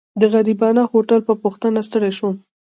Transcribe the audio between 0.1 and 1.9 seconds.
د غريبانه هوټل په پوښتنه